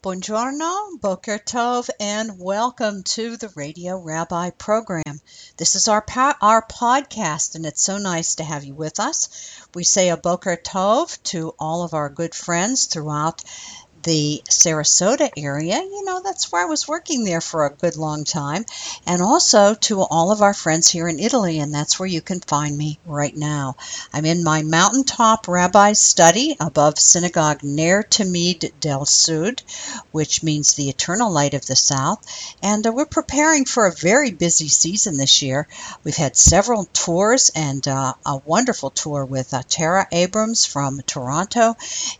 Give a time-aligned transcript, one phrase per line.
[0.00, 5.20] Buongiorno, Boker Tov, and welcome to the Radio Rabbi program.
[5.56, 9.28] This is our po- our podcast, and it's so nice to have you with us.
[9.74, 13.42] We say a Boker Tov to all of our good friends throughout
[14.08, 15.76] the Sarasota area.
[15.76, 18.64] You know, that's where I was working there for a good long time.
[19.06, 22.40] And also to all of our friends here in Italy, and that's where you can
[22.40, 23.76] find me right now.
[24.14, 29.62] I'm in my mountaintop rabbi's study above Synagogue Ner Tamid del Sud,
[30.10, 32.24] which means the eternal light of the south.
[32.62, 35.68] And uh, we're preparing for a very busy season this year.
[36.02, 41.76] We've had several tours and uh, a wonderful tour with uh, Tara Abrams from Toronto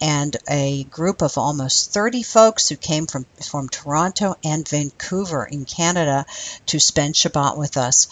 [0.00, 5.42] and a group of almost almost 30 folks who came from, from Toronto and Vancouver
[5.46, 6.26] in Canada
[6.66, 8.08] to spend Shabbat with us.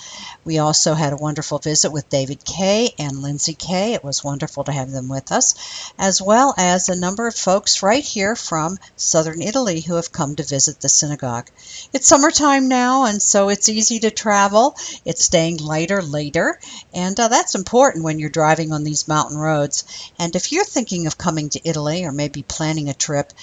[0.47, 3.93] We also had a wonderful visit with David Kay and Lindsay Kay.
[3.93, 5.55] It was wonderful to have them with us,
[5.99, 10.37] as well as a number of folks right here from southern Italy who have come
[10.37, 11.51] to visit the synagogue.
[11.93, 14.75] It's summertime now, and so it's easy to travel.
[15.05, 16.59] It's staying lighter later,
[16.95, 19.85] and uh, that's important when you're driving on these mountain roads.
[20.19, 23.35] And if you're thinking of coming to Italy or maybe planning a trip,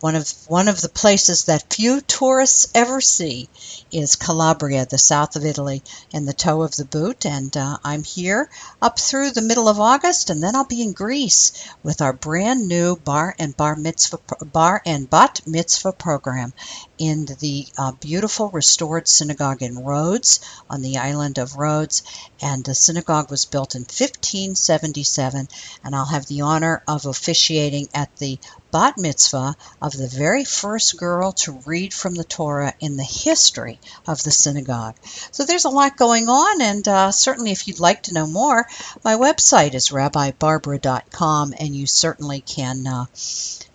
[0.00, 3.50] one of one of the places that few tourists ever see
[3.92, 7.26] is Calabria, the south of Italy, in the toe of the boot.
[7.26, 8.48] And uh, I'm here
[8.80, 12.66] up through the middle of August, and then I'll be in Greece with our brand
[12.66, 16.54] new bar and bar mitzvah bar and bat mitzvah program
[16.96, 20.40] in the uh, beautiful restored synagogue in Rhodes
[20.70, 22.02] on the island of Rhodes.
[22.40, 25.48] And the synagogue was built in 1577,
[25.84, 28.38] and I'll have the honor of officiating at the
[28.70, 33.80] bat mitzvah of the very first girl to read from the Torah in the history
[34.06, 34.96] of the synagogue.
[35.30, 38.66] So there's a lot going on, and uh, certainly if you'd like to know more,
[39.04, 42.86] my website is rabbibarbara.com, and you certainly can.
[42.86, 43.06] Uh,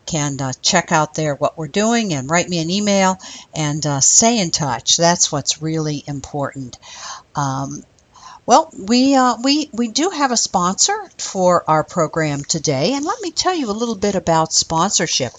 [0.06, 3.18] can uh, check out there what we're doing and write me an email
[3.56, 4.98] and uh, stay in touch.
[4.98, 6.78] That's what's really important.
[7.36, 7.84] Um,
[8.48, 13.19] well, we uh, we we do have a sponsor for our program today, and let
[13.22, 15.34] me tell you a little bit about sponsorship.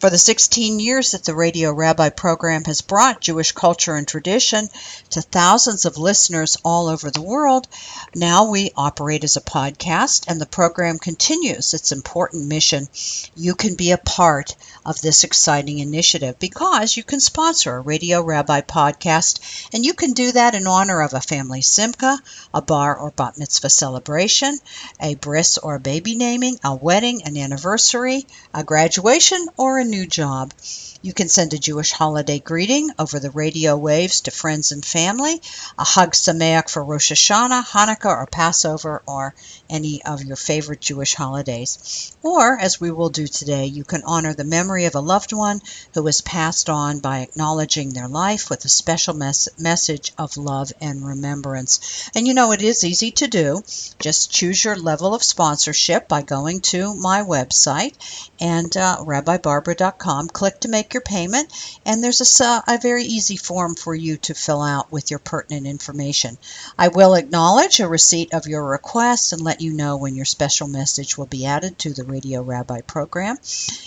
[0.00, 4.68] For the 16 years that the Radio Rabbi program has brought Jewish culture and tradition
[5.10, 7.68] to thousands of listeners all over the world,
[8.16, 12.88] now we operate as a podcast, and the program continues its important mission.
[13.36, 18.20] You can be a part of this exciting initiative because you can sponsor a Radio
[18.22, 22.18] Rabbi podcast, and you can do that in honor of a family simcha
[22.54, 24.58] a bar or bat mitzvah celebration,
[25.00, 30.06] a bris or a baby naming, a wedding, an anniversary, a graduation, or a new
[30.06, 30.52] job.
[31.00, 35.40] You can send a Jewish holiday greeting over the radio waves to friends and family,
[35.78, 39.34] a Hag Sameach for Rosh Hashanah, Hanukkah, or Passover, or
[39.70, 42.16] any of your favorite Jewish holidays.
[42.22, 45.60] Or, as we will do today, you can honor the memory of a loved one
[45.94, 50.72] who has passed on by acknowledging their life with a special mes- message of love
[50.80, 52.10] and remembrance.
[52.14, 53.62] And you know, it is easy to do.
[53.98, 57.94] Just choose your level of sponsorship by going to my website
[58.40, 60.28] and uh, rabbibarbara.com.
[60.28, 61.52] Click to make your payment,
[61.84, 65.66] and there's a, a very easy form for you to fill out with your pertinent
[65.66, 66.38] information.
[66.78, 70.68] I will acknowledge a receipt of your request and let you know when your special
[70.68, 73.36] message will be added to the Radio Rabbi program,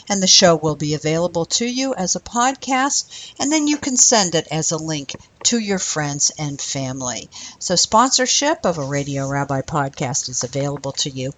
[0.09, 3.97] and the show will be available to you as a podcast, and then you can
[3.97, 5.13] send it as a link
[5.43, 7.29] to your friends and family.
[7.59, 11.33] So, sponsorship of a Radio Rabbi podcast is available to you.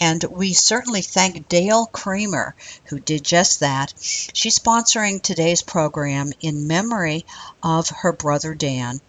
[0.00, 2.54] And we certainly thank Dale Kramer,
[2.86, 3.92] who did just that.
[3.98, 7.24] She's sponsoring today's program in memory
[7.62, 9.00] of her brother Dan.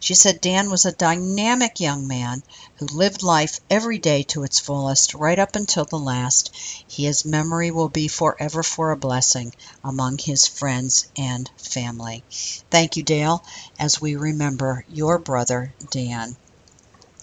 [0.00, 2.42] She said Dan was a dynamic young man
[2.76, 6.50] who lived life every day to its fullest, right up until the last.
[6.88, 9.52] His memory will be forever for a blessing
[9.82, 12.24] among his friends and family.
[12.70, 13.42] Thank you, Dale,
[13.78, 16.36] as we remember your brother, Dan.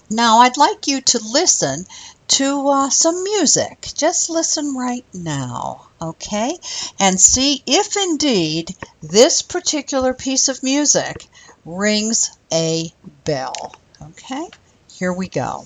[0.10, 1.86] Now, I'd like you to listen
[2.28, 3.88] to uh, some music.
[3.96, 6.58] Just listen right now, okay?
[7.00, 11.28] And see if indeed this particular piece of music
[11.66, 12.94] rings a
[13.24, 14.48] bell, okay?
[14.92, 15.66] Here we go.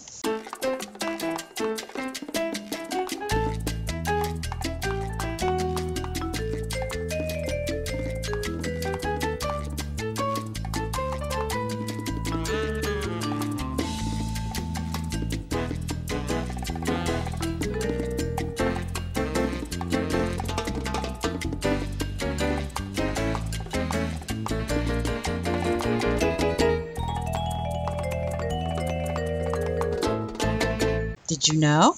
[31.37, 31.95] Did you know?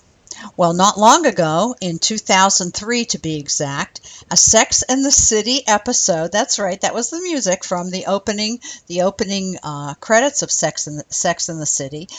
[0.58, 6.34] Well, not long ago, in 2003 to be exact, a Sex and the City episode.
[6.34, 10.88] That's right, that was the music from the opening, the opening uh, credits of Sex
[10.88, 12.10] and Sex and the City,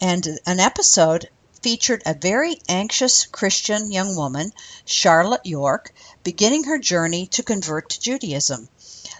[0.00, 1.28] and an episode
[1.60, 4.52] featured a very anxious Christian young woman,
[4.84, 5.92] Charlotte York,
[6.22, 8.68] beginning her journey to convert to Judaism.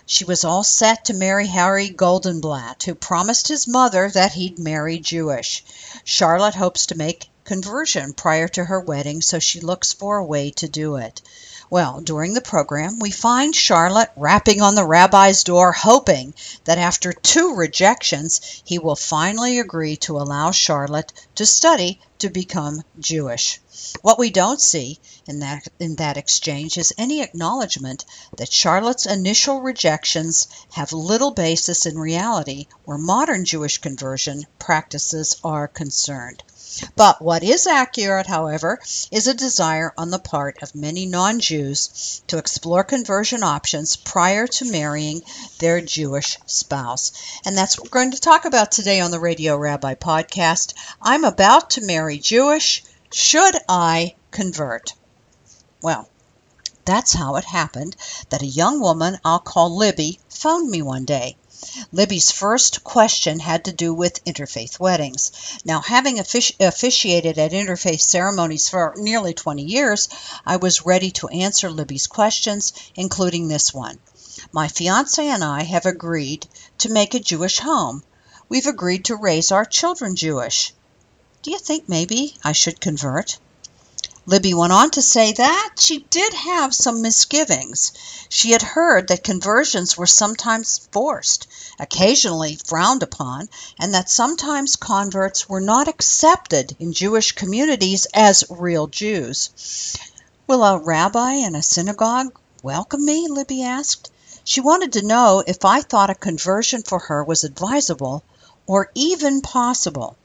[0.06, 5.00] She was all set to marry Harry Goldenblatt, who promised his mother that he'd marry
[5.00, 5.64] Jewish.
[6.04, 10.50] Charlotte hopes to make conversion prior to her wedding, so she looks for a way
[10.50, 11.22] to do it.
[11.70, 16.34] Well, during the program, we find Charlotte rapping on the rabbi's door, hoping
[16.64, 22.82] that after two rejections, he will finally agree to allow Charlotte to study to become
[22.98, 23.60] Jewish.
[24.02, 28.04] What we don't see in that, in that exchange is any acknowledgement
[28.36, 35.66] that Charlotte's initial rejections have little basis in reality where modern Jewish conversion practices are
[35.66, 36.42] concerned.
[36.94, 38.78] But what is accurate, however,
[39.10, 44.46] is a desire on the part of many non Jews to explore conversion options prior
[44.46, 45.22] to marrying
[45.60, 47.12] their Jewish spouse.
[47.46, 50.74] And that's what we're going to talk about today on the Radio Rabbi podcast.
[51.00, 52.84] I'm about to marry Jewish.
[53.10, 54.92] Should I convert?
[55.80, 56.06] Well,
[56.84, 57.96] that's how it happened
[58.28, 61.37] that a young woman I'll call Libby phoned me one day.
[61.92, 65.32] Libby's first question had to do with interfaith weddings.
[65.64, 70.08] Now, having offici- officiated at interfaith ceremonies for nearly 20 years,
[70.46, 73.98] I was ready to answer Libby's questions, including this one.
[74.52, 76.46] My fiance and I have agreed
[76.78, 78.04] to make a Jewish home.
[78.48, 80.72] We've agreed to raise our children Jewish.
[81.42, 83.38] Do you think maybe I should convert?
[84.28, 87.92] Libby went on to say that she did have some misgivings.
[88.28, 91.46] She had heard that conversions were sometimes forced,
[91.78, 93.48] occasionally frowned upon,
[93.78, 99.48] and that sometimes converts were not accepted in Jewish communities as real Jews.
[100.46, 103.28] Will a rabbi in a synagogue welcome me?
[103.28, 104.10] Libby asked.
[104.44, 108.22] She wanted to know if I thought a conversion for her was advisable
[108.66, 110.18] or even possible.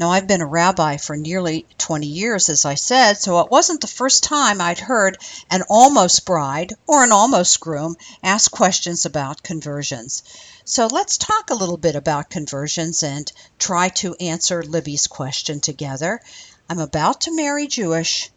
[0.00, 3.82] Now, I've been a rabbi for nearly 20 years, as I said, so it wasn't
[3.82, 5.18] the first time I'd heard
[5.50, 10.22] an almost bride or an almost groom ask questions about conversions.
[10.64, 16.22] So let's talk a little bit about conversions and try to answer Libby's question together.
[16.70, 18.30] I'm about to marry Jewish.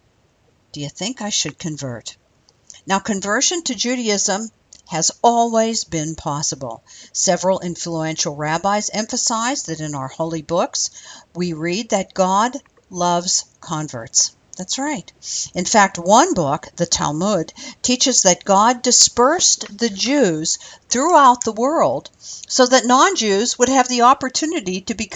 [0.74, 2.18] Do you think I should convert?
[2.86, 4.52] Now, conversion to Judaism
[4.94, 6.84] has always been possible.
[7.12, 10.92] Several influential rabbis emphasize that in our holy books
[11.34, 12.56] we read that God
[12.92, 14.36] loves converts.
[14.56, 15.12] That's right.
[15.56, 20.60] In fact, one book, the Talmud, teaches that God dispersed the Jews
[20.90, 25.10] throughout the world so that non Jews would have the opportunity to become